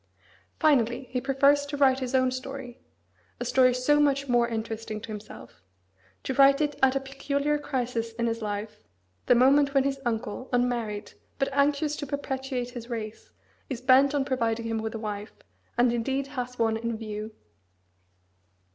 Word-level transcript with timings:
Finally, 0.59 1.03
he 1.11 1.21
prefers 1.21 1.63
to 1.63 1.77
write 1.77 1.99
his 1.99 2.15
own 2.15 2.31
story, 2.31 2.79
a 3.39 3.45
story 3.45 3.71
so 3.71 3.99
much 3.99 4.27
more 4.27 4.47
interesting 4.47 4.99
to 4.99 5.09
himself; 5.09 5.61
to 6.23 6.33
write 6.33 6.59
it 6.59 6.75
at 6.81 6.95
a 6.95 6.99
peculiar 6.99 7.59
crisis 7.59 8.11
in 8.13 8.25
his 8.25 8.41
life, 8.41 8.79
the 9.27 9.35
moment 9.35 9.75
when 9.75 9.83
his 9.83 9.99
uncle, 10.03 10.49
unmarried, 10.51 11.11
but 11.37 11.49
anxious 11.51 11.95
to 11.95 12.07
perpetuate 12.07 12.71
his 12.71 12.89
race, 12.89 13.29
is 13.69 13.79
bent 13.79 14.15
on 14.15 14.25
providing 14.25 14.65
him 14.65 14.79
with 14.79 14.95
a 14.95 14.99
wife, 14.99 15.33
and 15.77 15.93
indeed 15.93 16.25
has 16.25 16.57
one 16.57 16.77
in 16.77 16.97
view. 16.97 17.35